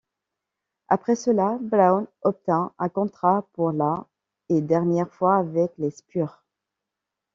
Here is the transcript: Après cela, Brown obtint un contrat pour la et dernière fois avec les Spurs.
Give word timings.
Après 0.87 1.13
cela, 1.15 1.59
Brown 1.61 2.07
obtint 2.23 2.73
un 2.79 2.89
contrat 2.89 3.47
pour 3.53 3.71
la 3.71 4.07
et 4.49 4.59
dernière 4.59 5.11
fois 5.13 5.35
avec 5.35 5.73
les 5.77 5.91
Spurs. 5.91 6.43